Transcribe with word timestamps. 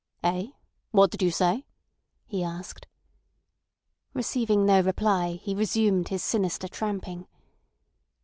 "Eh? 0.23 0.47
What 0.89 1.11
did 1.11 1.21
you 1.21 1.29
say?" 1.29 1.63
he 2.25 2.41
asked. 2.43 2.87
Receiving 4.15 4.65
no 4.65 4.81
reply, 4.81 5.33
he 5.43 5.53
resumed 5.53 6.07
his 6.07 6.23
sinister 6.23 6.67
tramping. 6.67 7.27